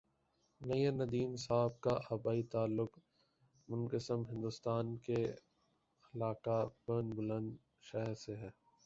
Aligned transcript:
نیّرندیم 0.61 1.31
صاحب 1.37 1.73
کا 1.79 1.93
آبائی 2.11 2.43
تعلق 2.53 2.97
منقسم 3.69 4.23
ہندوستان 4.25 4.97
کے 5.05 5.23
علاقہ 6.13 6.57
برن 6.83 7.09
بلند 7.11 7.55
شہر 7.83 8.13
سے 8.23 8.35
ہے 8.35 8.49